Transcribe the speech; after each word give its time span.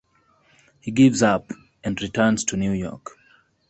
He 0.79 0.89
gives 0.89 1.21
up 1.21 1.51
and 1.83 2.01
returns 2.01 2.43
to 2.45 2.57
New 2.57 2.71
York. 2.71 3.11